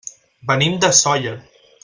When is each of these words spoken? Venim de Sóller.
Venim 0.51 0.79
de 0.85 0.91
Sóller. 1.01 1.37